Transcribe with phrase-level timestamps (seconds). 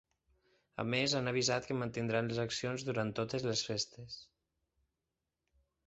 [0.83, 4.21] A més, han avisat que mantindran les accions durant totes les festes.